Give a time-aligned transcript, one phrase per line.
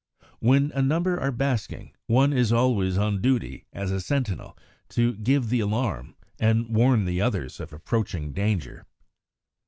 [0.39, 4.57] When a number are basking, one is always on duty as a sentinel
[4.89, 8.87] to give the alarm and warn the others of approaching danger.